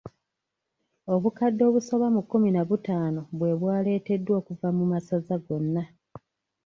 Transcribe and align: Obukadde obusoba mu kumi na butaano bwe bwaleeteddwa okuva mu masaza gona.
Obukadde 1.13 1.61
obusoba 1.69 2.07
mu 2.15 2.21
kumi 2.29 2.49
na 2.51 2.63
butaano 2.69 3.21
bwe 3.37 3.51
bwaleeteddwa 3.59 4.33
okuva 4.41 4.67
mu 4.77 4.85
masaza 4.91 5.35
gona. 5.45 5.83